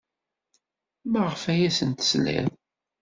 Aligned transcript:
Maɣef 1.11 1.43
ay 1.51 1.61
asent-tesliḍ? 1.69 2.47